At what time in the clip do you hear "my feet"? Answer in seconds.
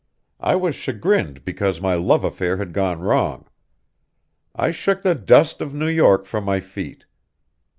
6.43-7.05